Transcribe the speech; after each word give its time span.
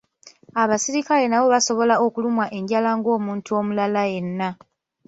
Abasirikale 0.61 1.25
nabo 1.27 1.47
basobola 1.55 1.95
okulumwa 2.05 2.45
enjala 2.57 2.89
ng'omuntu 2.97 3.49
omulala 3.59 4.01
yenna. 4.13 4.49